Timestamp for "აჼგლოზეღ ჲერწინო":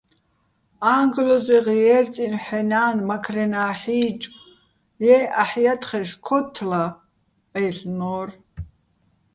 0.95-2.39